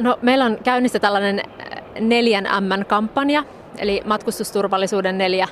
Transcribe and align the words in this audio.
No, 0.00 0.18
meillä 0.22 0.44
on 0.44 0.58
käynnissä 0.64 0.98
tällainen 0.98 1.40
neljän 2.00 2.48
M-kampanja, 2.60 3.44
eli 3.78 4.02
matkustusturvallisuuden 4.04 5.18
neljä 5.18 5.48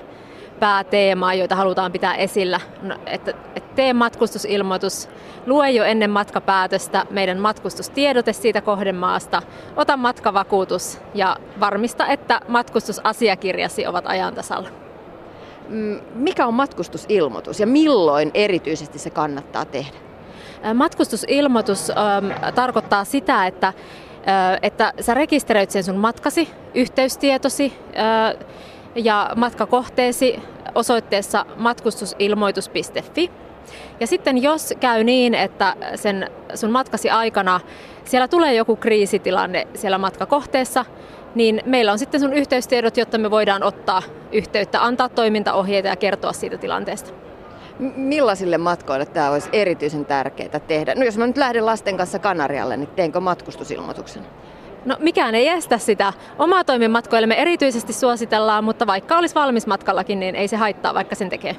pääteemaa, 0.60 1.34
joita 1.34 1.56
halutaan 1.56 1.93
pitää 1.93 2.14
esillä. 2.14 2.61
No, 2.83 2.96
että, 3.07 3.30
että 3.57 3.75
tee 3.75 3.93
matkustusilmoitus, 3.93 5.09
lue 5.46 5.71
jo 5.71 5.85
ennen 5.85 6.11
matkapäätöstä 6.11 7.07
meidän 7.11 7.38
matkustustiedote 7.38 8.33
siitä 8.33 8.61
kohdemaasta, 8.61 9.43
ota 9.76 9.96
matkavakuutus 9.96 11.01
ja 11.15 11.37
varmista, 11.61 12.06
että 12.06 12.40
matkustusasiakirjasi 12.49 13.87
ovat 13.87 14.04
ajan 14.06 14.35
tasalla. 14.35 14.69
Mm, 15.69 16.01
mikä 16.15 16.47
on 16.47 16.55
matkustusilmoitus 16.55 17.61
ja 17.61 17.66
milloin 17.66 18.30
erityisesti 18.34 18.98
se 18.98 19.11
kannattaa 19.11 19.65
tehdä? 19.65 19.97
Matkustusilmoitus 20.74 21.91
ähm, 21.91 22.55
tarkoittaa 22.55 23.05
sitä, 23.05 23.47
että, 23.47 23.69
äh, 23.69 23.74
että 24.62 24.93
sä 25.01 25.15
rekisteröit 25.15 25.70
sen 25.70 25.84
sun 25.84 25.96
matkasi, 25.96 26.48
yhteystietosi 26.74 27.73
ja 28.95 29.30
matkakohteesi 29.37 30.41
osoitteessa 30.74 31.46
matkustusilmoitus.fi. 31.56 33.30
Ja 34.01 34.06
sitten 34.06 34.42
jos 34.42 34.74
käy 34.80 35.05
niin, 35.05 35.34
että 35.34 35.77
sen 35.95 36.30
sun 36.55 36.70
matkasi 36.70 37.10
aikana 37.10 37.60
siellä 38.05 38.29
tulee 38.29 38.55
joku 38.55 38.77
kriisitilanne 38.77 39.66
siellä 39.74 39.98
matkakohteessa, 39.98 40.84
niin 41.34 41.62
meillä 41.66 41.93
on 41.93 41.98
sitten 41.98 42.20
sun 42.20 42.32
yhteystiedot, 42.32 42.96
jotta 42.96 43.18
me 43.18 43.30
voidaan 43.30 43.62
ottaa 43.62 44.02
yhteyttä, 44.32 44.84
antaa 44.84 45.09
toimintaohjeita 45.09 45.88
ja 45.88 45.96
kertoa 45.96 46.32
siitä 46.32 46.59
tilanteesta. 46.59 47.23
Millaisille 47.78 48.59
matkoille 48.59 49.06
tämä 49.06 49.30
olisi 49.30 49.48
erityisen 49.52 50.05
tärkeää 50.05 50.60
tehdä? 50.60 50.95
No 50.95 51.05
jos 51.05 51.19
mä 51.19 51.27
nyt 51.27 51.37
lähden 51.37 51.66
lasten 51.66 51.96
kanssa 51.96 52.19
Kanarialle, 52.19 52.77
niin 52.77 52.88
teenkö 52.88 53.20
matkustusilmoituksen? 53.20 54.23
No 54.84 54.96
mikään 55.01 55.34
ei 55.34 55.48
estä 55.48 55.79
sitä. 55.79 56.12
Omaa 56.38 56.65
toimimatkoille 56.65 57.27
me 57.27 57.42
erityisesti 57.42 57.93
suositellaan, 57.93 58.65
mutta 58.65 58.87
vaikka 58.87 59.18
olisi 59.18 59.35
valmis 59.35 59.66
matkallakin, 59.66 60.21
niin 60.21 60.37
ei 60.37 60.48
se 60.48 60.57
haittaa, 60.57 60.95
vaikka 60.95 61.15
sen 61.15 61.30
tekee. 61.30 61.57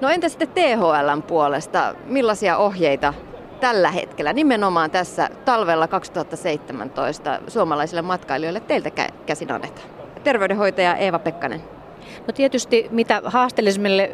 No 0.00 0.08
entä 0.08 0.28
sitten 0.28 0.48
THLn 0.48 1.22
puolesta? 1.22 1.94
Millaisia 2.06 2.56
ohjeita 2.56 3.14
tällä 3.60 3.90
hetkellä, 3.90 4.32
nimenomaan 4.32 4.90
tässä 4.90 5.28
talvella 5.44 5.88
2017 5.88 7.40
suomalaisille 7.48 8.02
matkailijoille 8.02 8.60
teiltä 8.60 8.90
käsin 9.26 9.52
annetaan? 9.52 9.88
Terveydenhoitaja 10.24 10.96
Eeva 10.96 11.18
Pekkanen. 11.18 11.79
No 12.26 12.32
tietysti 12.32 12.86
mitä 12.90 13.22
haasteellisemmille 13.24 14.12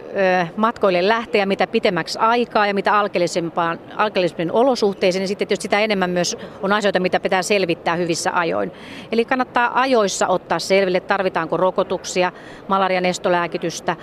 matkoille 0.57 1.09
lähtee 1.09 1.39
ja 1.39 1.47
mitä 1.47 1.67
pitemmäksi 1.67 2.19
aikaa 2.19 2.67
ja 2.67 2.75
mitä 2.75 2.99
alkeellisempaan, 2.99 3.79
alkeellisempiin 3.97 4.53
olosuhteisiin, 4.53 5.21
niin 5.21 5.29
sitten 5.29 5.49
tietysti 5.49 5.63
sitä 5.63 5.81
enemmän 5.81 6.11
myös 6.11 6.37
on 6.63 6.73
asioita, 6.73 7.01
mitä 7.01 7.21
pitää 7.21 7.43
selvittää 7.43 7.97
hyvissä 7.97 8.31
ajoin. 8.35 8.73
Eli 9.13 9.25
kannattaa 9.25 9.81
ajoissa 9.81 10.27
ottaa 10.27 10.59
selville, 10.59 11.01
tarvitaanko 11.01 11.57
rokotuksia, 11.57 12.33
malarian 12.69 13.05
estolääkitystä 13.05 13.97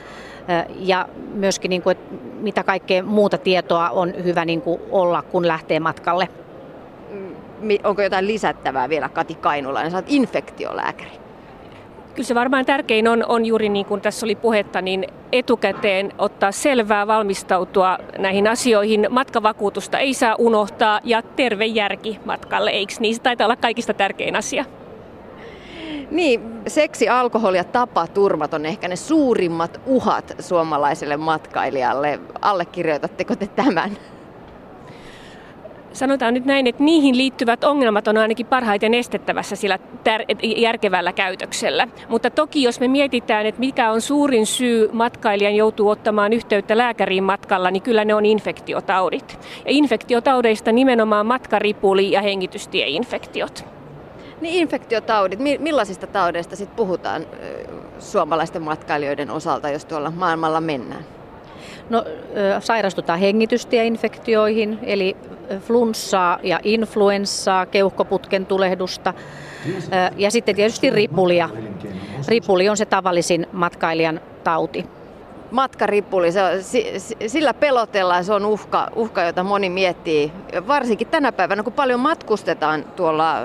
ja 0.80 1.10
myöskin 1.34 1.70
niin 1.70 1.82
kuin, 1.82 1.92
että 1.92 2.16
mitä 2.42 2.64
kaikkea 2.64 3.04
muuta 3.04 3.38
tietoa 3.38 3.90
on 3.90 4.14
hyvä 4.24 4.46
niin 4.46 4.62
kuin 4.62 4.82
olla, 4.92 5.22
kun 5.22 5.48
lähtee 5.48 5.80
matkalle. 5.80 6.30
Mm, 7.12 7.36
onko 7.84 8.02
jotain 8.02 8.28
lisättävää 8.28 8.90
vielä 8.90 9.10
Kati 9.10 9.36
Kainulainen? 9.36 9.92
Sä 9.92 9.98
olet 9.98 10.06
infektiolääkäri. 10.10 11.23
Kyllä 12.16 12.28
se 12.28 12.36
varmaan 12.36 12.66
tärkein 12.66 13.08
on, 13.08 13.26
on 13.28 13.46
juuri 13.46 13.70
niin 13.70 13.86
kuin 13.86 14.02
tässä 14.02 14.26
oli 14.26 14.36
puhetta, 14.36 14.82
niin 14.82 15.08
etukäteen 15.32 16.12
ottaa 16.18 16.52
selvää, 16.52 17.08
valmistautua 17.08 17.98
näihin 18.18 18.48
asioihin. 18.48 19.08
Matkavakuutusta 19.10 20.00
ei 20.00 20.14
saa 20.14 20.36
unohtaa 20.38 21.00
ja 21.04 21.22
terve 21.22 21.66
järki 21.66 22.20
matkalle, 22.26 22.72
eikö 22.72 22.94
niin? 23.00 23.16
Se 23.16 23.22
taitaa 23.22 23.46
olla 23.46 23.56
kaikista 23.56 23.94
tärkein 23.94 24.36
asia. 24.36 24.66
Niin, 26.12 26.42
seksi, 26.68 27.10
alkoholi 27.10 27.58
ja 27.58 27.64
tapaturmat 27.64 28.54
on 28.54 28.66
ehkä 28.66 28.88
ne 28.88 28.96
suurimmat 28.96 29.82
uhat 29.86 30.36
suomalaiselle 30.40 31.18
matkailijalle. 31.18 32.20
Allekirjoitatteko 32.42 33.36
te 33.36 33.48
tämän? 33.48 33.98
Sanotaan 35.94 36.34
nyt 36.34 36.46
näin, 36.46 36.68
että 36.68 36.84
niihin 36.84 37.18
liittyvät 37.18 37.64
ongelmat 37.64 38.08
on 38.08 38.18
ainakin 38.18 38.46
parhaiten 38.46 38.94
estettävässä 38.94 39.56
sillä 39.56 39.78
tär- 39.78 40.58
järkevällä 40.58 41.14
käytöksellä. 41.14 41.88
Mutta 42.10 42.30
toki 42.30 42.64
jos 42.64 42.80
me 42.80 42.88
mietitään, 42.88 43.46
että 43.46 43.60
mikä 43.60 43.92
on 43.92 44.02
suurin 44.02 44.46
syy 44.46 44.90
matkailijan 44.94 45.56
joutuu 45.56 45.90
ottamaan 45.90 46.34
yhteyttä 46.34 46.78
lääkäriin 46.78 47.24
matkalla, 47.24 47.72
niin 47.72 47.84
kyllä 47.84 48.06
ne 48.06 48.16
on 48.16 48.26
infektiotaudit. 48.26 49.40
Ja 49.66 49.72
infektiotaudeista 49.72 50.72
nimenomaan 50.72 51.26
matkaripuli 51.26 52.12
ja 52.12 52.22
hengitystieinfektiot. 52.22 53.66
Niin 54.42 54.56
infektiotaudit, 54.56 55.40
millaisista 55.60 56.08
taudeista 56.08 56.56
sitten 56.56 56.76
puhutaan 56.76 57.26
suomalaisten 58.00 58.62
matkailijoiden 58.62 59.32
osalta, 59.32 59.70
jos 59.70 59.86
tuolla 59.86 60.12
maailmalla 60.12 60.62
mennään? 60.62 61.06
No, 61.90 62.04
sairastutaan 62.60 63.20
hengitystieinfektioihin, 63.20 64.80
eli 64.84 65.18
flunssaa 65.60 66.40
ja 66.44 66.60
influenssaa, 66.64 67.66
keuhkoputken 67.66 68.46
tulehdusta 68.46 69.14
ja 70.18 70.32
sitten 70.32 70.56
tietysti 70.56 70.90
ripulia. 70.90 71.50
Ripuli 72.28 72.70
on 72.70 72.78
se 72.78 72.86
tavallisin 72.86 73.48
matkailijan 73.52 74.22
tauti 74.44 74.86
matkaripuli, 75.54 76.32
se 76.32 76.44
on, 76.44 76.50
sillä 77.28 77.54
pelotellaan, 77.54 78.26
se 78.26 78.34
on 78.34 78.46
uhka, 78.46 78.88
uhka, 78.96 79.24
jota 79.24 79.44
moni 79.44 79.70
miettii. 79.70 80.32
Varsinkin 80.68 81.08
tänä 81.08 81.32
päivänä, 81.32 81.64
kun 81.64 81.74
paljon 81.74 82.00
matkustetaan 82.00 82.86
tuolla 82.96 83.42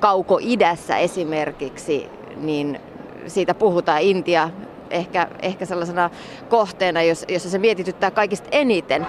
kauko-idässä 0.00 0.96
esimerkiksi, 0.96 2.08
niin 2.36 2.80
siitä 3.26 3.54
puhutaan 3.54 4.02
Intia, 4.02 4.50
ehkä, 4.90 5.28
ehkä 5.42 5.66
sellaisena 5.66 6.10
kohteena, 6.48 7.00
jossa 7.02 7.50
se 7.50 7.58
mietityttää 7.58 8.10
kaikista 8.10 8.48
eniten. 8.52 9.06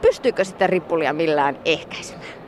Pystyykö 0.00 0.44
sitä 0.44 0.66
ripulia 0.66 1.12
millään 1.12 1.58
ehkäisemään? 1.64 2.44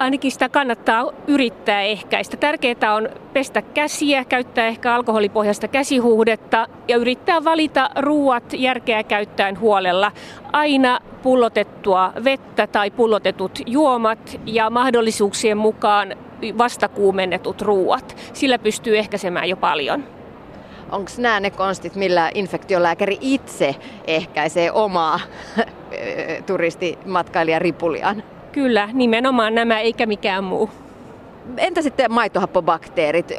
ainakin 0.00 0.32
sitä 0.32 0.48
kannattaa 0.48 1.12
yrittää 1.26 1.82
ehkäistä. 1.82 2.36
Tärkeää 2.36 2.94
on 2.94 3.08
pestä 3.32 3.62
käsiä, 3.62 4.24
käyttää 4.24 4.66
ehkä 4.66 4.94
alkoholipohjasta 4.94 5.68
käsihuhdetta 5.68 6.68
ja 6.88 6.96
yrittää 6.96 7.44
valita 7.44 7.90
ruuat 7.98 8.44
järkeä 8.52 9.02
käyttäen 9.02 9.60
huolella. 9.60 10.12
Aina 10.52 11.00
pullotettua 11.22 12.12
vettä 12.24 12.66
tai 12.66 12.90
pullotetut 12.90 13.58
juomat 13.66 14.40
ja 14.46 14.70
mahdollisuuksien 14.70 15.56
mukaan 15.56 16.16
vastakuumennetut 16.58 17.62
ruuat. 17.62 18.16
Sillä 18.32 18.58
pystyy 18.58 18.98
ehkäisemään 18.98 19.48
jo 19.48 19.56
paljon. 19.56 20.19
Onko 20.92 21.10
nämä 21.18 21.40
ne 21.40 21.50
konstit, 21.50 21.94
millä 21.94 22.30
infektiolääkäri 22.34 23.18
itse 23.20 23.74
ehkäisee 24.06 24.72
omaa 24.72 25.20
turistimatkailijan 26.46 27.62
Kyllä, 28.52 28.88
nimenomaan 28.92 29.54
nämä 29.54 29.80
eikä 29.80 30.06
mikään 30.06 30.44
muu. 30.44 30.70
Entä 31.56 31.82
sitten 31.82 32.12
maitohappobakteerit? 32.12 33.32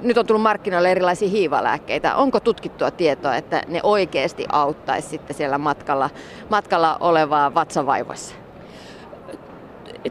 Nyt 0.00 0.18
on 0.18 0.26
tullut 0.26 0.42
markkinoille 0.42 0.90
erilaisia 0.90 1.28
hiivalääkkeitä. 1.28 2.16
Onko 2.16 2.40
tutkittua 2.40 2.90
tietoa, 2.90 3.36
että 3.36 3.62
ne 3.68 3.80
oikeasti 3.82 4.46
auttaisi 4.52 5.08
sitten 5.08 5.36
siellä 5.36 5.58
matkalla, 5.58 6.10
matkalla 6.50 6.96
olevaa 7.00 7.54
vatsavaivoissa? 7.54 8.34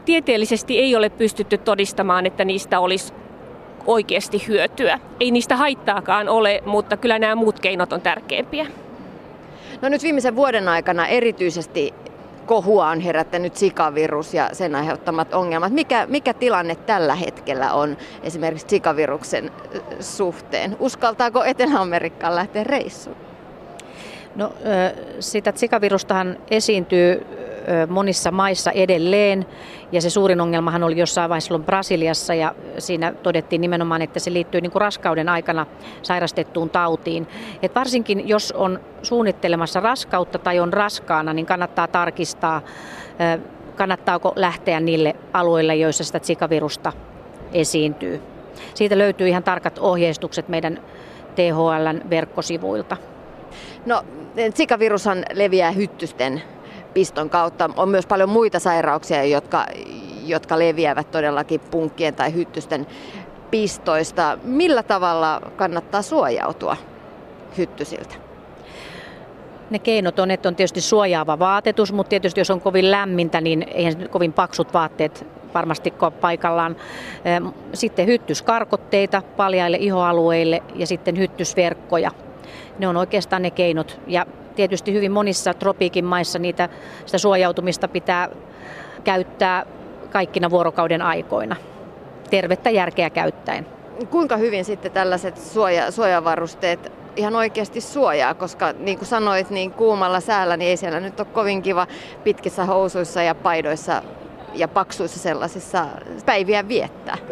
Tieteellisesti 0.06 0.80
ei 0.80 0.96
ole 0.96 1.10
pystytty 1.10 1.58
todistamaan, 1.58 2.26
että 2.26 2.46
niistä 2.46 2.80
olisi 2.80 3.14
oikeasti 3.88 4.48
hyötyä. 4.48 5.00
Ei 5.20 5.32
niistä 5.32 5.56
haittaakaan 5.56 6.30
ole, 6.30 6.64
mutta 6.66 6.98
kyllä 6.98 7.20
nämä 7.20 7.36
muut 7.36 7.60
keinot 7.60 7.94
on 7.94 8.02
tärkeimpiä. 8.02 8.66
No 9.82 9.90
nyt 9.90 10.04
viimeisen 10.04 10.36
vuoden 10.36 10.68
aikana 10.68 11.08
erityisesti 11.08 11.94
kohua 12.46 12.90
on 12.90 13.00
herättänyt 13.00 13.56
sikavirus 13.56 14.34
ja 14.34 14.50
sen 14.54 14.76
aiheuttamat 14.76 15.34
ongelmat. 15.34 15.74
Mikä, 15.74 16.06
mikä 16.10 16.34
tilanne 16.34 16.76
tällä 16.76 17.16
hetkellä 17.16 17.74
on 17.74 17.98
esimerkiksi 18.24 18.68
sikaviruksen 18.70 19.52
suhteen? 20.00 20.78
Uskaltaako 20.80 21.44
Etelä-Amerikkaan 21.44 22.36
lähteä 22.36 22.64
reissuun? 22.64 23.16
No, 24.36 24.54
sitä 25.20 25.54
sikavirustahan 25.56 26.38
esiintyy 26.52 27.26
monissa 27.88 28.32
maissa 28.32 28.72
edelleen. 28.72 29.46
Ja 29.92 30.02
se 30.02 30.10
suurin 30.10 30.42
ongelmahan 30.42 30.84
oli 30.84 30.98
jossain 30.98 31.30
vaiheessa 31.30 31.60
Brasiliassa 31.60 32.34
ja 32.34 32.56
siinä 32.78 33.14
todettiin 33.24 33.62
nimenomaan, 33.62 34.02
että 34.02 34.20
se 34.20 34.34
liittyy 34.34 34.62
niin 34.62 34.72
kuin 34.72 34.82
raskauden 34.82 35.30
aikana 35.30 35.66
sairastettuun 36.02 36.70
tautiin. 36.70 37.28
Et 37.62 37.76
varsinkin 37.76 38.28
jos 38.28 38.52
on 38.52 38.80
suunnittelemassa 39.02 39.80
raskautta 39.80 40.40
tai 40.40 40.60
on 40.60 40.74
raskaana, 40.74 41.34
niin 41.34 41.46
kannattaa 41.46 41.88
tarkistaa, 41.88 42.62
kannattaako 43.76 44.34
lähteä 44.36 44.80
niille 44.80 45.16
alueille, 45.34 45.76
joissa 45.76 46.04
sitä 46.04 46.20
sikavirusta 46.22 46.94
esiintyy. 47.54 48.22
Siitä 48.74 48.98
löytyy 48.98 49.28
ihan 49.28 49.44
tarkat 49.44 49.78
ohjeistukset 49.78 50.50
meidän 50.50 50.80
THLn 51.36 52.10
verkkosivuilta. 52.10 52.98
No, 53.86 54.04
sikavirushan 54.54 55.26
leviää 55.34 55.72
hyttysten 55.72 56.42
piston 56.98 57.30
kautta. 57.30 57.70
On 57.76 57.90
myös 57.90 58.06
paljon 58.06 58.30
muita 58.30 58.60
sairauksia, 58.60 59.24
jotka, 59.24 59.66
jotka 60.26 60.60
leviävät 60.60 61.12
todellakin 61.12 61.60
punkkien 61.60 62.16
tai 62.16 62.34
hyttysten 62.34 62.88
pistoista. 63.52 64.38
Millä 64.44 64.84
tavalla 64.84 65.42
kannattaa 65.56 66.02
suojautua 66.02 66.78
hyttysiltä? 67.58 68.16
Ne 69.70 69.80
keinot 69.80 70.20
on, 70.20 70.32
että 70.32 70.50
on 70.50 70.56
tietysti 70.56 70.82
suojaava 70.82 71.40
vaatetus, 71.40 71.94
mutta 71.94 72.10
tietysti 72.10 72.40
jos 72.40 72.50
on 72.50 72.62
kovin 72.62 72.92
lämmintä, 72.92 73.42
niin 73.42 73.66
eihän 73.74 74.10
kovin 74.10 74.34
paksut 74.34 74.74
vaatteet 74.74 75.28
varmasti 75.54 75.94
paikallaan. 76.22 76.76
Sitten 77.74 78.08
hyttyskarkotteita 78.08 79.22
paljaille 79.38 79.78
ihoalueille 79.78 80.64
ja 80.76 80.88
sitten 80.88 81.18
hyttysverkkoja. 81.18 82.12
Ne 82.80 82.88
on 82.88 82.98
oikeastaan 82.98 83.42
ne 83.42 83.52
keinot. 83.52 84.00
Ja 84.08 84.26
tietysti 84.58 84.94
hyvin 84.94 85.12
monissa 85.12 85.54
tropiikin 85.54 86.06
maissa 86.06 86.40
niitä, 86.40 86.70
sitä 87.06 87.18
suojautumista 87.18 87.88
pitää 87.88 88.30
käyttää 89.04 89.66
kaikkina 90.12 90.50
vuorokauden 90.50 91.02
aikoina. 91.02 91.56
Tervettä 92.30 92.70
järkeä 92.70 93.10
käyttäen. 93.10 93.68
Kuinka 94.10 94.38
hyvin 94.38 94.66
sitten 94.66 94.92
tällaiset 94.92 95.38
suoja, 95.38 95.92
suojavarusteet 95.92 96.92
ihan 97.16 97.36
oikeasti 97.36 97.82
suojaa, 97.82 98.34
koska 98.34 98.74
niin 98.80 98.98
kuin 98.98 99.08
sanoit, 99.08 99.50
niin 99.50 99.72
kuumalla 99.72 100.20
säällä 100.20 100.58
niin 100.58 100.70
ei 100.70 100.78
siellä 100.78 101.00
nyt 101.00 101.20
ole 101.20 101.28
kovin 101.34 101.62
kiva 101.62 101.88
pitkissä 102.24 102.66
housuissa 102.66 103.22
ja 103.22 103.36
paidoissa 103.36 104.04
ja 104.54 104.68
paksuissa 104.68 105.20
sellaisissa 105.20 105.86
päiviä 106.26 106.68
viettää. 106.68 107.18
On 107.22 107.28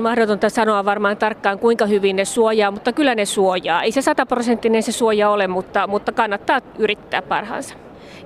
mahdotonta 0.00 0.48
sanoa 0.48 0.84
varmaan 0.84 1.16
tarkkaan, 1.16 1.58
kuinka 1.58 1.86
hyvin 1.86 2.16
ne 2.16 2.24
suojaa, 2.24 2.70
mutta 2.70 2.92
kyllä 2.92 3.14
ne 3.14 3.24
suojaa. 3.24 3.82
Ei 3.82 3.92
se 3.92 4.02
sataprosenttinen 4.02 4.82
se 4.82 4.92
suoja 4.92 5.30
ole, 5.30 5.46
mutta, 5.46 5.86
mutta 5.86 6.12
kannattaa 6.12 6.60
yrittää 6.78 7.22
parhaansa. 7.22 7.74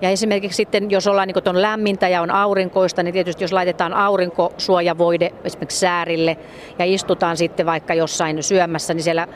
Ja 0.01 0.11
esimerkiksi 0.11 0.57
sitten, 0.57 0.91
jos 0.91 1.07
ollaan 1.07 1.29
niin 1.29 1.49
on 1.49 1.63
lämmintä 1.63 2.09
ja 2.09 2.23
on 2.23 2.31
aurinkoista, 2.31 3.03
niin 3.03 3.13
tietysti 3.13 3.45
jos 3.45 3.53
laitetaan 3.53 3.95
aurinkosuojavoide 3.95 5.33
esimerkiksi 5.45 5.79
säärille 5.79 6.37
ja 6.79 6.85
istutaan 6.85 7.37
sitten 7.37 7.67
vaikka 7.67 7.95
jossain 7.95 8.43
syömässä, 8.43 8.95
niin 8.95 9.03
siellä 9.03 9.29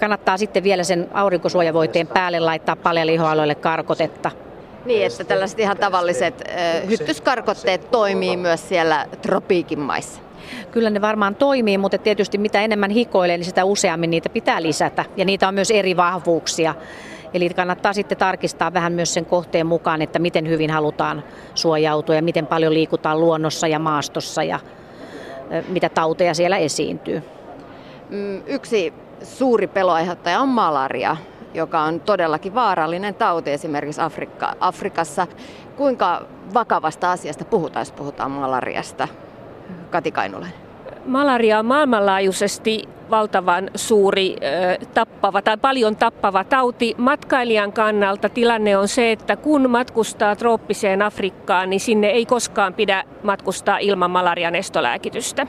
kannattaa 0.00 0.36
sitten 0.36 0.62
vielä 0.62 0.84
sen 0.84 1.08
aurinkosuojavoiteen 1.14 2.06
päälle 2.06 2.40
laittaa 2.40 2.76
lihoaloille 3.04 3.54
karkotetta. 3.54 4.30
Niin, 4.84 5.06
että 5.06 5.24
tällaiset 5.24 5.60
ihan 5.60 5.76
tavalliset 5.76 6.44
hyttyskarkotteet 6.90 7.90
toimii 7.90 8.36
myös 8.36 8.68
siellä 8.68 9.06
tropiikin 9.22 9.80
maissa. 9.80 10.20
Kyllä 10.70 10.90
ne 10.90 11.00
varmaan 11.00 11.34
toimii, 11.34 11.78
mutta 11.78 11.98
tietysti 11.98 12.38
mitä 12.38 12.60
enemmän 12.60 12.90
hikoilee, 12.90 13.36
niin 13.36 13.44
sitä 13.44 13.64
useammin 13.64 14.10
niitä 14.10 14.28
pitää 14.28 14.62
lisätä. 14.62 15.04
Ja 15.16 15.24
niitä 15.24 15.48
on 15.48 15.54
myös 15.54 15.70
eri 15.70 15.96
vahvuuksia. 15.96 16.74
Eli 17.34 17.48
kannattaa 17.48 17.92
sitten 17.92 18.18
tarkistaa 18.18 18.72
vähän 18.72 18.92
myös 18.92 19.14
sen 19.14 19.26
kohteen 19.26 19.66
mukaan, 19.66 20.02
että 20.02 20.18
miten 20.18 20.48
hyvin 20.48 20.70
halutaan 20.70 21.24
suojautua 21.54 22.14
ja 22.14 22.22
miten 22.22 22.46
paljon 22.46 22.74
liikutaan 22.74 23.20
luonnossa 23.20 23.66
ja 23.66 23.78
maastossa 23.78 24.42
ja 24.42 24.58
mitä 25.68 25.88
tauteja 25.88 26.34
siellä 26.34 26.56
esiintyy. 26.56 27.22
Mm, 28.10 28.42
yksi 28.46 28.94
suuri 29.22 29.66
peloaiheuttaja 29.66 30.40
on 30.40 30.48
malaria, 30.48 31.16
joka 31.54 31.80
on 31.80 32.00
todellakin 32.00 32.54
vaarallinen 32.54 33.14
tauti 33.14 33.50
esimerkiksi 33.50 34.00
Afrikka, 34.00 34.54
Afrikassa. 34.60 35.26
Kuinka 35.76 36.22
vakavasta 36.54 37.12
asiasta 37.12 37.44
puhutaan, 37.44 37.80
jos 37.80 37.92
puhutaan 37.92 38.30
malariasta? 38.30 39.08
Kati 39.92 40.12
Kainulainen. 40.12 40.58
Malaria 41.06 41.58
on 41.58 41.66
maailmanlaajuisesti 41.66 42.88
valtavan 43.10 43.70
suuri 43.74 44.36
tappava 44.94 45.42
tai 45.42 45.56
paljon 45.56 45.96
tappava 45.96 46.44
tauti. 46.44 46.94
Matkailijan 46.98 47.72
kannalta 47.72 48.28
tilanne 48.28 48.76
on 48.76 48.88
se, 48.88 49.12
että 49.12 49.36
kun 49.36 49.70
matkustaa 49.70 50.36
trooppiseen 50.36 51.02
Afrikkaan, 51.02 51.70
niin 51.70 51.80
sinne 51.80 52.06
ei 52.06 52.26
koskaan 52.26 52.74
pidä 52.74 53.04
matkustaa 53.22 53.78
ilman 53.78 54.10
malarian 54.10 54.54
estolääkitystä. 54.54 55.46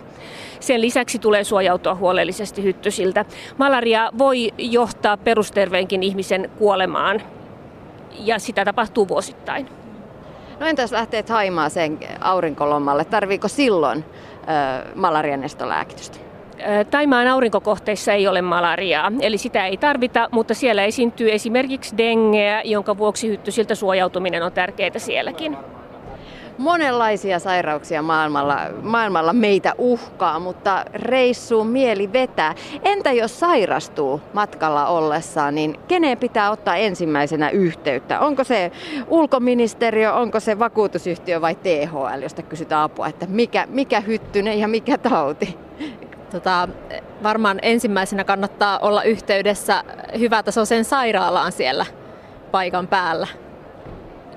Sen 0.59 0.81
lisäksi 0.81 1.19
tulee 1.19 1.43
suojautua 1.43 1.95
huolellisesti 1.95 2.63
hyttysiltä. 2.63 3.25
Malaria 3.57 4.09
voi 4.17 4.51
johtaa 4.57 5.17
perusterveenkin 5.17 6.03
ihmisen 6.03 6.49
kuolemaan 6.57 7.21
ja 8.19 8.39
sitä 8.39 8.65
tapahtuu 8.65 9.07
vuosittain. 9.07 9.82
No 10.63 10.69
entäs 10.69 10.91
lähtee 10.91 11.23
Haimaaseen 11.29 11.99
aurinkolomalle? 12.21 13.05
Tarviiko 13.05 13.47
silloin 13.47 14.05
malarian 14.95 15.43
estolääkitystä? 15.43 16.17
Taimaan 16.91 17.27
aurinkokohteissa 17.27 18.13
ei 18.13 18.27
ole 18.27 18.41
malariaa, 18.41 19.11
eli 19.21 19.37
sitä 19.37 19.65
ei 19.65 19.77
tarvita, 19.77 20.29
mutta 20.31 20.53
siellä 20.53 20.83
esiintyy 20.83 21.31
esimerkiksi 21.31 21.97
dengeä, 21.97 22.61
jonka 22.65 22.97
vuoksi 22.97 23.29
hyttysiltä 23.29 23.75
suojautuminen 23.75 24.43
on 24.43 24.51
tärkeää 24.51 24.91
sielläkin. 24.97 25.57
Monenlaisia 26.57 27.39
sairauksia 27.39 28.01
maailmalla, 28.01 28.57
maailmalla 28.81 29.33
meitä 29.33 29.73
uhkaa, 29.77 30.39
mutta 30.39 30.85
reissuun 30.93 31.67
mieli 31.67 32.13
vetää. 32.13 32.55
Entä 32.83 33.11
jos 33.11 33.39
sairastuu 33.39 34.21
matkalla 34.33 34.87
ollessaan, 34.87 35.55
niin 35.55 35.79
keneen 35.87 36.17
pitää 36.17 36.51
ottaa 36.51 36.75
ensimmäisenä 36.75 37.49
yhteyttä? 37.49 38.19
Onko 38.19 38.43
se 38.43 38.71
ulkoministeriö, 39.07 40.13
onko 40.13 40.39
se 40.39 40.59
vakuutusyhtiö 40.59 41.41
vai 41.41 41.55
THL, 41.55 42.21
josta 42.21 42.41
kysytään 42.41 42.83
apua, 42.83 43.07
että 43.07 43.25
mikä, 43.29 43.67
mikä 43.69 43.99
hyttynen 43.99 44.59
ja 44.59 44.67
mikä 44.67 44.97
tauti? 44.97 45.57
Tota, 46.31 46.67
varmaan 47.23 47.59
ensimmäisenä 47.61 48.23
kannattaa 48.23 48.79
olla 48.79 49.03
yhteydessä 49.03 49.83
hyvätasoiseen 50.19 50.85
sairaalaan 50.85 51.51
siellä 51.51 51.85
paikan 52.51 52.87
päällä. 52.87 53.27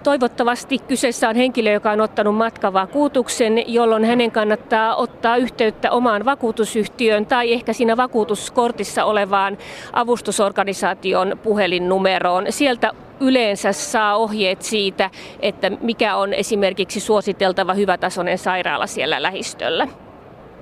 Toivottavasti 0.06 0.79
kyseessä 0.79 1.29
on 1.29 1.37
henkilö, 1.37 1.73
joka 1.73 1.91
on 1.91 2.00
ottanut 2.00 2.37
matkavakuutuksen, 2.37 3.75
jolloin 3.75 4.05
hänen 4.05 4.31
kannattaa 4.31 4.97
ottaa 4.97 5.37
yhteyttä 5.37 5.91
omaan 5.91 6.25
vakuutusyhtiöön 6.25 7.26
tai 7.26 7.53
ehkä 7.53 7.73
siinä 7.73 7.97
vakuutuskortissa 7.97 9.05
olevaan 9.05 9.58
avustusorganisaation 9.93 11.38
puhelinnumeroon. 11.43 12.47
Sieltä 12.50 12.91
yleensä 13.20 13.73
saa 13.73 14.17
ohjeet 14.17 14.62
siitä, 14.62 15.11
että 15.41 15.70
mikä 15.70 16.17
on 16.17 16.35
esimerkiksi 16.35 17.00
suositeltava 17.00 17.75
hyvätasoinen 17.75 18.38
sairaala 18.38 18.87
siellä 18.87 19.23
lähistöllä. 19.23 19.88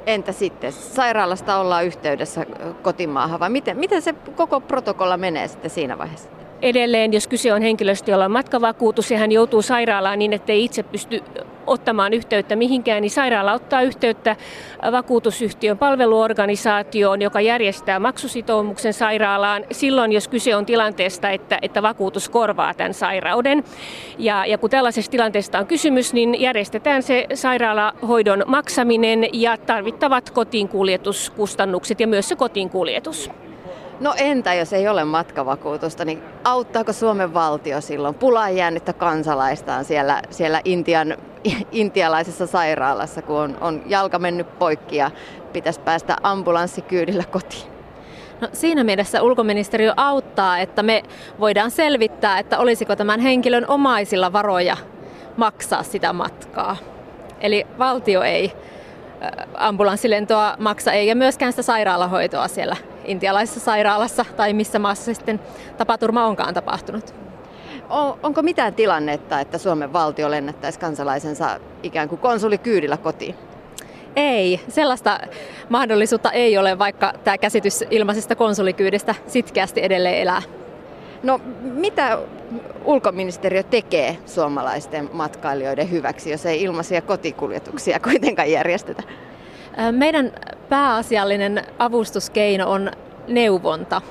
Entä 0.07 0.33
sitten, 0.33 0.73
sairaalasta 0.73 1.57
ollaan 1.59 1.87
yhteydessä 1.87 2.47
kotimaahan 2.83 3.41
vai 3.41 3.51
miten, 3.51 3.79
miten 3.79 4.03
se 4.03 4.13
koko 4.37 4.61
protokolla 4.61 5.17
menee 5.17 5.49
sitten 5.49 5.71
siinä 5.71 5.99
vaiheessa? 5.99 6.44
Edelleen, 6.65 7.13
jos 7.13 7.29
kyse 7.29 7.53
on 7.53 7.63
henkilöstä, 7.63 8.11
jolla 8.11 8.25
on 8.25 8.31
matkavakuutus 8.31 9.11
ja 9.11 9.19
hän 9.19 9.33
joutuu 9.33 9.63
sairaalaan 9.63 10.19
niin, 10.19 10.33
ettei 10.33 10.65
itse 10.65 10.83
pysty 10.83 11.23
ottamaan 11.67 12.13
yhteyttä 12.13 12.57
mihinkään, 12.57 13.03
niin 13.03 13.11
sairaala 13.11 13.53
ottaa 13.53 13.83
yhteyttä 13.83 14.37
vakuutusyhtiön 14.93 15.79
palveluorganisaatioon, 15.79 17.23
joka 17.23 17.41
järjestää 17.41 17.99
maksusitoumuksen 17.99 18.93
sairaalaan 18.93 19.65
silloin, 19.73 20.13
jos 20.13 20.29
kyse 20.29 20.57
on 20.57 20.67
tilanteesta, 20.67 21.31
että, 21.31 21.59
että 21.63 21.83
vakuutus 21.83 22.29
korvaa 22.29 22.75
tämän 22.75 22.95
sairauden. 22.95 23.65
Ja, 24.19 24.47
ja 24.47 24.59
kun 24.59 24.71
tällaisesta 24.71 25.11
tilanteesta 25.11 25.59
on 25.59 25.67
kysymys, 25.67 26.13
niin 26.13 26.41
järjestetään 26.41 27.03
se 27.03 27.27
sairaalahoidon 27.35 28.43
maksaminen 28.47 29.27
ja 29.33 29.57
tarvittavat 29.57 30.31
kotiinkuljetuskustannukset 30.31 32.01
ja 32.01 32.07
myös 32.07 32.29
se 32.29 32.37
kotiinkuljetus. 32.37 33.31
No 34.01 34.15
entä 34.17 34.55
jos 34.55 34.73
ei 34.73 34.89
ole 34.89 35.05
matkavakuutusta, 35.05 36.05
niin 36.05 36.23
auttaako 36.45 36.93
Suomen 36.93 37.35
valtio 37.35 37.81
silloin 37.81 38.15
pulaan 38.15 38.57
jäänyttä 38.57 38.93
kansalaistaan 38.93 39.85
siellä, 39.85 40.23
siellä 40.31 40.61
Intian, 40.65 41.17
intialaisessa 41.73 42.47
sairaalassa, 42.47 43.23
kun 43.23 43.37
on, 43.37 43.57
on 43.61 43.83
jalka 43.87 44.19
mennyt 44.19 44.59
poikki 44.59 44.97
ja 44.97 45.11
pitäisi 45.53 45.81
päästä 45.81 46.17
ambulanssikyydillä 46.23 47.25
kotiin? 47.31 47.73
No, 48.41 48.49
siinä 48.53 48.85
mielessä 48.85 49.23
ulkoministeriö 49.23 49.93
auttaa, 49.97 50.59
että 50.59 50.83
me 50.83 51.03
voidaan 51.41 51.71
selvittää, 51.71 52.39
että 52.39 52.59
olisiko 52.59 52.97
tämän 52.97 53.21
henkilön 53.21 53.65
omaisilla 53.69 54.33
varoja 54.33 54.77
maksaa 55.37 55.83
sitä 55.83 56.13
matkaa. 56.13 56.77
Eli 57.41 57.67
valtio 57.79 58.23
ei 58.23 58.53
ambulanssilentoa 59.55 60.57
maksa, 60.59 60.93
eikä 60.93 61.15
myöskään 61.15 61.53
sitä 61.53 61.63
sairaalahoitoa 61.63 62.49
siellä 62.49 62.77
intialaisessa 63.05 63.61
sairaalassa 63.61 64.25
tai 64.37 64.53
missä 64.53 64.79
maassa 64.79 65.05
se 65.05 65.15
sitten 65.15 65.41
tapaturma 65.77 66.27
onkaan 66.27 66.55
tapahtunut. 66.55 67.15
onko 68.23 68.43
mitään 68.43 68.75
tilannetta, 68.75 69.41
että 69.41 69.59
Suomen 69.59 69.93
valtio 69.93 70.31
lennättäisi 70.31 70.79
kansalaisensa 70.81 71.61
ikään 71.83 72.09
kuin 72.09 72.19
konsulikyydillä 72.19 72.97
kotiin? 72.97 73.35
Ei, 74.17 74.61
sellaista 74.69 75.21
mahdollisuutta 75.69 76.33
ei 76.33 76.59
ole, 76.59 76.79
vaikka 76.79 77.13
tämä 77.25 77.39
käsitys 77.39 77.85
ilmaisesta 77.91 78.37
konsulikyydistä 78.37 79.15
sitkeästi 79.27 79.85
edelleen 79.85 80.19
elää. 80.19 80.43
No 81.23 81.41
mitä 81.63 82.19
ulkoministeriö 82.85 83.63
tekee 83.63 84.17
suomalaisten 84.27 85.11
matkailijoiden 85.13 85.91
hyväksi, 85.91 86.31
jos 86.31 86.47
ei 86.47 86.63
ilmaisia 86.63 87.03
kotikuljetuksia 87.03 88.01
kuitenkaan 88.01 88.51
järjestetä? 88.51 89.03
Meidän 89.93 90.33
pääasiallinen 90.69 91.65
avustuskeino 91.79 92.71
on 92.71 92.91
neuvonta. 93.29 94.03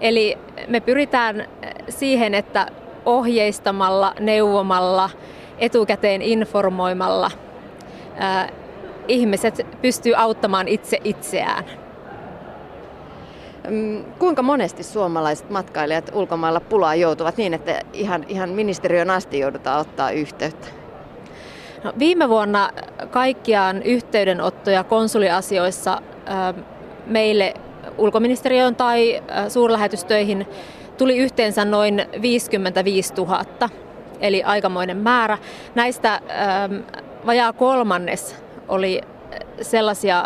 Eli 0.00 0.38
me 0.68 0.80
pyritään 0.80 1.48
siihen, 1.88 2.34
että 2.34 2.66
ohjeistamalla, 3.04 4.14
neuvomalla, 4.20 5.10
etukäteen 5.58 6.22
informoimalla 6.22 7.30
ihmiset 9.08 9.66
pystyy 9.82 10.14
auttamaan 10.16 10.68
itse 10.68 10.98
itseään. 11.04 11.64
Mm, 13.70 14.04
kuinka 14.18 14.42
monesti 14.42 14.82
suomalaiset 14.82 15.50
matkailijat 15.50 16.10
ulkomailla 16.14 16.60
pulaa 16.60 16.94
joutuvat 16.94 17.36
niin, 17.36 17.54
että 17.54 17.80
ihan, 17.92 18.24
ihan 18.28 18.50
ministeriön 18.50 19.10
asti 19.10 19.38
joudutaan 19.38 19.80
ottaa 19.80 20.10
yhteyttä? 20.10 20.83
No, 21.84 21.92
viime 21.98 22.28
vuonna 22.28 22.70
kaikkiaan 23.10 23.82
yhteydenottoja 23.82 24.84
konsuliasioissa 24.84 26.02
meille 27.06 27.54
ulkoministeriöön 27.98 28.76
tai 28.76 29.22
suurlähetystöihin 29.48 30.46
tuli 30.98 31.16
yhteensä 31.16 31.64
noin 31.64 32.06
55 32.22 33.14
000, 33.14 33.44
eli 34.20 34.42
aikamoinen 34.42 34.96
määrä. 34.96 35.38
Näistä 35.74 36.20
vajaa 37.26 37.52
kolmannes 37.52 38.36
oli 38.68 39.00
sellaisia, 39.62 40.24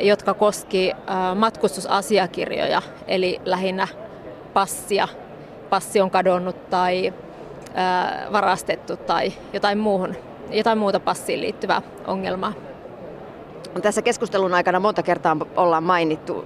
jotka 0.00 0.34
koski 0.34 0.92
matkustusasiakirjoja, 1.34 2.82
eli 3.06 3.40
lähinnä 3.44 3.88
passia. 4.54 5.08
Passi 5.70 6.00
on 6.00 6.10
kadonnut 6.10 6.70
tai 6.70 7.12
varastettu 8.32 8.96
tai 8.96 9.32
jotain, 9.52 9.78
muuhun, 9.78 10.16
jotain 10.50 10.78
muuta 10.78 11.00
passiin 11.00 11.40
liittyvää 11.40 11.82
ongelmaa. 12.06 12.52
Tässä 13.82 14.02
keskustelun 14.02 14.54
aikana 14.54 14.80
monta 14.80 15.02
kertaa 15.02 15.36
ollaan 15.56 15.82
mainittu 15.82 16.44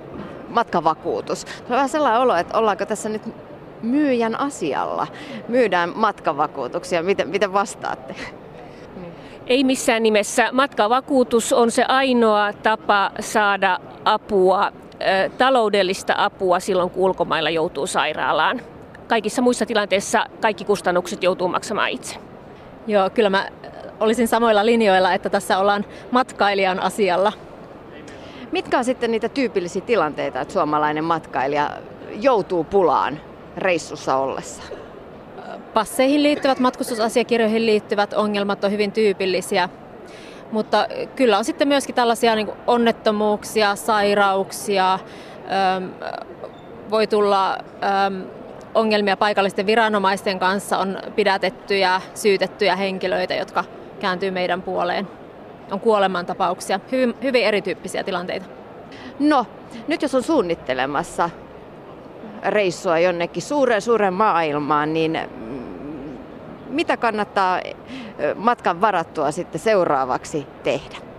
matkavakuutus. 0.48 1.40
Se 1.40 1.64
on 1.64 1.70
vähän 1.70 1.88
sellainen 1.88 2.20
olo, 2.20 2.36
että 2.36 2.58
ollaanko 2.58 2.86
tässä 2.86 3.08
nyt 3.08 3.22
myyjän 3.82 4.40
asialla. 4.40 5.06
Myydään 5.48 5.92
matkavakuutuksia. 5.94 7.02
Miten, 7.02 7.28
miten 7.28 7.52
vastaatte? 7.52 8.14
Ei 9.46 9.64
missään 9.64 10.02
nimessä. 10.02 10.48
Matkavakuutus 10.52 11.52
on 11.52 11.70
se 11.70 11.84
ainoa 11.88 12.52
tapa 12.52 13.10
saada 13.20 13.78
apua, 14.04 14.72
taloudellista 15.38 16.14
apua 16.16 16.60
silloin, 16.60 16.90
kun 16.90 17.02
ulkomailla 17.02 17.50
joutuu 17.50 17.86
sairaalaan. 17.86 18.60
Kaikissa 19.08 19.42
muissa 19.42 19.66
tilanteissa 19.66 20.26
kaikki 20.40 20.64
kustannukset 20.64 21.22
joutuu 21.22 21.48
maksamaan 21.48 21.90
itse. 21.90 22.16
Joo, 22.86 23.10
kyllä 23.10 23.30
mä 23.30 23.48
olisin 24.00 24.28
samoilla 24.28 24.66
linjoilla, 24.66 25.12
että 25.14 25.30
tässä 25.30 25.58
ollaan 25.58 25.84
matkailijan 26.10 26.80
asialla. 26.80 27.32
Mitkä 28.52 28.78
on 28.78 28.84
sitten 28.84 29.10
niitä 29.10 29.28
tyypillisiä 29.28 29.82
tilanteita, 29.82 30.40
että 30.40 30.54
suomalainen 30.54 31.04
matkailija 31.04 31.70
joutuu 32.20 32.64
pulaan 32.64 33.20
reissussa 33.56 34.16
ollessa? 34.16 34.62
Passeihin 35.74 36.22
liittyvät, 36.22 36.58
matkustusasiakirjoihin 36.58 37.66
liittyvät 37.66 38.12
ongelmat 38.12 38.64
on 38.64 38.70
hyvin 38.70 38.92
tyypillisiä. 38.92 39.68
Mutta 40.52 40.86
kyllä 41.16 41.38
on 41.38 41.44
sitten 41.44 41.68
myöskin 41.68 41.94
tällaisia 41.94 42.34
niin 42.34 42.52
onnettomuuksia, 42.66 43.76
sairauksia, 43.76 44.98
voi 46.90 47.06
tulla 47.06 47.58
ongelmia 48.74 49.16
paikallisten 49.16 49.66
viranomaisten 49.66 50.38
kanssa, 50.38 50.78
on 50.78 50.98
pidätettyjä, 51.16 52.00
syytettyjä 52.14 52.76
henkilöitä, 52.76 53.34
jotka 53.34 53.64
kääntyy 54.00 54.30
meidän 54.30 54.62
puoleen. 54.62 55.08
On 55.70 55.80
kuolemantapauksia, 55.80 56.80
hyvin, 56.92 57.14
hyvin 57.22 57.44
erityyppisiä 57.44 58.04
tilanteita. 58.04 58.46
No, 59.18 59.46
nyt 59.88 60.02
jos 60.02 60.14
on 60.14 60.22
suunnittelemassa 60.22 61.30
reissua 62.44 62.98
jonnekin 62.98 63.42
suureen 63.42 63.82
suureen 63.82 64.14
maailmaan, 64.14 64.92
niin 64.92 65.18
mitä 66.68 66.96
kannattaa 66.96 67.60
matkan 68.34 68.80
varattua 68.80 69.30
sitten 69.30 69.60
seuraavaksi 69.60 70.46
tehdä? 70.62 71.09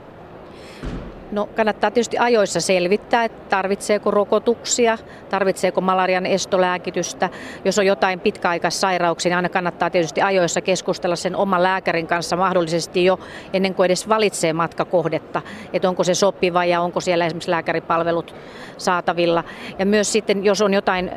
No 1.32 1.50
kannattaa 1.56 1.92
tietysti 1.92 2.18
ajoissa 2.18 2.62
selvittää, 2.62 3.24
että 3.24 3.50
tarvitseeko 3.50 4.12
rokotuksia, 4.12 4.98
tarvitseeko 5.30 5.82
malarian 5.82 6.26
estolääkitystä. 6.26 7.30
Jos 7.66 7.80
on 7.80 7.86
jotain 7.86 8.20
pitkäaikaissairauksia, 8.20 9.30
niin 9.30 9.36
aina 9.36 9.50
kannattaa 9.50 9.90
tietysti 9.90 10.22
ajoissa 10.22 10.62
keskustella 10.62 11.16
sen 11.16 11.36
oman 11.36 11.64
lääkärin 11.64 12.08
kanssa 12.08 12.36
mahdollisesti 12.36 13.06
jo 13.06 13.20
ennen 13.54 13.76
kuin 13.76 13.86
edes 13.86 14.10
valitsee 14.10 14.54
matkakohdetta, 14.54 15.42
että 15.74 15.90
onko 15.90 16.04
se 16.04 16.14
sopiva 16.14 16.66
ja 16.66 16.82
onko 16.82 17.02
siellä 17.02 17.26
esimerkiksi 17.26 17.52
lääkäripalvelut 17.52 18.36
saatavilla. 18.78 19.44
Ja 19.80 19.86
myös 19.86 20.12
sitten, 20.12 20.46
jos 20.46 20.62
on 20.62 20.74
jotain 20.74 21.12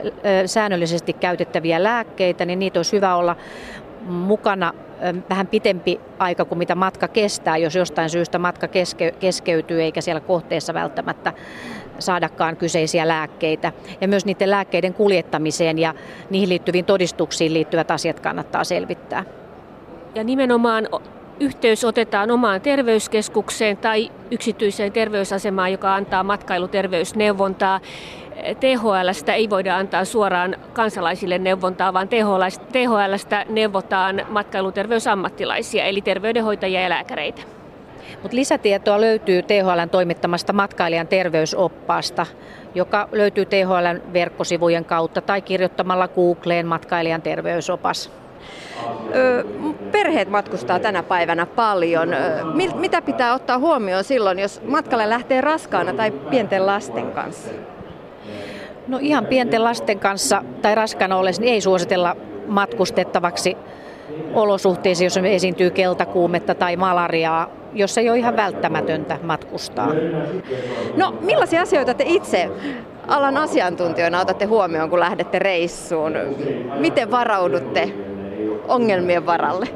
säännöllisesti 0.46 1.12
käytettäviä 1.12 1.82
lääkkeitä, 1.82 2.44
niin 2.44 2.58
niitä 2.58 2.78
olisi 2.78 2.96
hyvä 2.96 3.16
olla 3.16 3.36
mukana 4.06 4.72
vähän 5.30 5.46
pitempi 5.46 6.00
aika 6.18 6.44
kuin 6.44 6.58
mitä 6.58 6.74
matka 6.74 7.08
kestää, 7.08 7.56
jos 7.56 7.74
jostain 7.74 8.10
syystä 8.10 8.38
matka 8.38 8.68
keske, 8.68 9.14
keskeytyy 9.20 9.82
eikä 9.82 10.00
siellä 10.00 10.20
kohteessa 10.20 10.74
välttämättä 10.74 11.32
saadakaan 11.98 12.56
kyseisiä 12.56 13.08
lääkkeitä. 13.08 13.72
Ja 14.00 14.08
myös 14.08 14.26
niiden 14.26 14.50
lääkkeiden 14.50 14.94
kuljettamiseen 14.94 15.78
ja 15.78 15.94
niihin 16.30 16.48
liittyviin 16.48 16.84
todistuksiin 16.84 17.54
liittyvät 17.54 17.90
asiat 17.90 18.20
kannattaa 18.20 18.64
selvittää. 18.64 19.24
Ja 20.14 20.24
nimenomaan 20.24 20.88
yhteys 21.40 21.84
otetaan 21.84 22.30
omaan 22.30 22.60
terveyskeskukseen 22.60 23.76
tai 23.76 24.10
yksityiseen 24.30 24.92
terveysasemaan, 24.92 25.72
joka 25.72 25.94
antaa 25.94 26.22
matkailuterveysneuvontaa. 26.22 27.80
THLstä 28.60 29.34
ei 29.34 29.50
voida 29.50 29.76
antaa 29.76 30.04
suoraan 30.04 30.56
kansalaisille 30.72 31.38
neuvontaa, 31.38 31.92
vaan 31.92 32.08
THLstä 32.72 33.46
neuvotaan 33.48 34.26
matkailuterveysammattilaisia, 34.28 35.84
eli 35.84 36.00
terveydenhoitajia 36.00 36.80
ja 36.80 36.88
lääkäreitä. 36.88 37.42
Mut 38.22 38.32
lisätietoa 38.32 39.00
löytyy 39.00 39.42
THLn 39.42 39.90
toimittamasta 39.90 40.52
matkailijan 40.52 41.08
terveysoppaasta, 41.08 42.26
joka 42.74 43.08
löytyy 43.12 43.46
THLn 43.46 44.12
verkkosivujen 44.12 44.84
kautta 44.84 45.20
tai 45.20 45.42
kirjoittamalla 45.42 46.08
Googleen 46.08 46.66
matkailijan 46.66 47.22
terveysopas. 47.22 48.23
Perheet 49.92 50.28
matkustaa 50.28 50.78
tänä 50.78 51.02
päivänä 51.02 51.46
paljon. 51.46 52.08
Mitä 52.74 53.02
pitää 53.02 53.34
ottaa 53.34 53.58
huomioon 53.58 54.04
silloin, 54.04 54.38
jos 54.38 54.62
matkalle 54.66 55.10
lähtee 55.10 55.40
raskaana 55.40 55.92
tai 55.92 56.10
pienten 56.10 56.66
lasten 56.66 57.12
kanssa? 57.12 57.50
No 58.88 58.98
ihan 59.00 59.26
pienten 59.26 59.64
lasten 59.64 59.98
kanssa 59.98 60.42
tai 60.62 60.74
raskaana 60.74 61.16
ollessa 61.16 61.42
niin 61.42 61.54
ei 61.54 61.60
suositella 61.60 62.16
matkustettavaksi 62.46 63.56
olosuhteisiin, 64.34 65.06
jos 65.06 65.16
esiintyy 65.16 65.70
keltakuumetta 65.70 66.54
tai 66.54 66.76
malariaa, 66.76 67.50
jos 67.72 67.98
ei 67.98 68.10
ole 68.10 68.18
ihan 68.18 68.36
välttämätöntä 68.36 69.18
matkustaa. 69.22 69.88
No 70.96 71.14
millaisia 71.20 71.62
asioita 71.62 71.94
te 71.94 72.04
itse 72.06 72.50
alan 73.08 73.36
asiantuntijoina 73.36 74.20
otatte 74.20 74.44
huomioon, 74.44 74.90
kun 74.90 75.00
lähdette 75.00 75.38
reissuun? 75.38 76.12
Miten 76.78 77.10
varaudutte 77.10 77.92
ongelmien 78.68 79.26
varalle? 79.26 79.66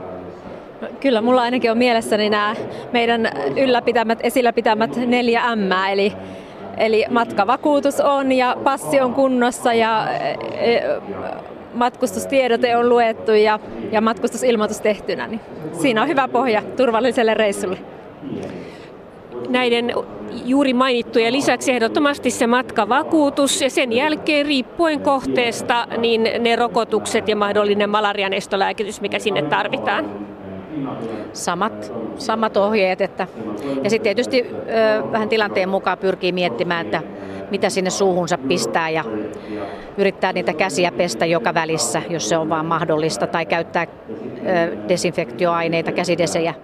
No, 0.81 0.89
kyllä 1.01 1.21
mulla 1.21 1.43
ainakin 1.43 1.71
on 1.71 1.79
mielessäni 1.79 2.31
nämä 2.31 2.55
meidän 2.93 3.31
ylläpitämät, 3.57 4.19
esillä 4.23 4.53
pitämät 4.53 4.97
neljä 4.97 5.57
M, 5.57 5.73
eli 5.91 6.13
Eli 6.79 7.05
matkavakuutus 7.11 8.01
on 8.01 8.33
ja 8.33 8.57
passi 8.65 9.01
on 9.01 9.15
kunnossa 9.15 9.73
ja 9.73 10.07
e, 10.13 10.81
matkustustiedote 11.75 12.77
on 12.77 12.89
luettu 12.89 13.33
ja, 13.33 13.59
ja 13.93 14.01
matkustusilmoitus 14.01 14.81
tehtynä. 14.81 15.27
Niin 15.27 15.41
siinä 15.73 16.03
on 16.03 16.09
hyvä 16.09 16.29
pohja 16.29 16.63
turvalliselle 16.77 17.35
reissulle. 17.35 17.79
Näiden 19.49 19.93
juuri 20.45 20.75
mainittujen 20.75 21.33
lisäksi 21.33 21.73
ehdottomasti 21.73 22.31
se 22.31 22.47
matkavakuutus 22.47 23.63
ja 23.63 23.71
sen 23.71 23.93
jälkeen 23.93 24.47
riippuen 24.47 25.01
kohteesta 25.01 25.87
niin 25.97 26.31
ne 26.39 26.57
rokotukset 26.57 27.29
ja 27.29 27.37
mahdollinen 27.37 27.91
malarian 27.91 28.33
estolääkitys, 28.33 29.01
mikä 29.01 29.19
sinne 29.19 29.43
tarvitaan 29.43 30.29
samat, 31.33 31.93
samat 32.17 32.57
ohjeet. 32.57 33.01
Että, 33.01 33.27
ja 33.85 33.91
sitten 33.91 34.05
tietysti 34.05 34.47
ö, 34.51 35.13
vähän 35.13 35.29
tilanteen 35.29 35.69
mukaan 35.69 35.99
pyrkii 35.99 36.33
miettimään, 36.33 36.87
että 36.87 37.03
mitä 37.51 37.71
sinne 37.71 37.91
suuhunsa 37.91 38.39
pistää 38.39 38.91
ja 38.91 39.05
yrittää 39.99 40.33
niitä 40.33 40.53
käsiä 40.53 40.93
pestä 40.93 41.27
joka 41.27 41.55
välissä, 41.55 42.03
jos 42.09 42.29
se 42.29 42.37
on 42.37 42.49
vaan 42.49 42.67
mahdollista, 42.67 43.27
tai 43.27 43.47
käyttää 43.47 43.87
ö, 44.11 44.89
desinfektioaineita, 44.89 45.93
käsidesejä 45.93 46.55